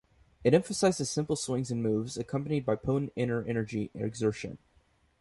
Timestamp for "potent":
2.75-3.13